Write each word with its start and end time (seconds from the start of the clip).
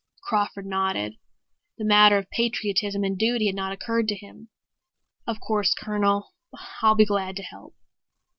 Crawford 0.23 0.65
nodded. 0.65 1.17
The 1.77 1.85
matter 1.85 2.17
of 2.17 2.31
patriotism 2.31 3.03
and 3.03 3.15
duty 3.19 3.45
had 3.45 3.53
not 3.55 3.71
occurred 3.71 4.07
to 4.07 4.15
him. 4.17 4.49
"Of 5.27 5.39
course, 5.39 5.75
Colonel, 5.75 6.33
I'll 6.81 6.95
be 6.95 7.05
glad 7.05 7.35
to 7.35 7.43
help." 7.43 7.75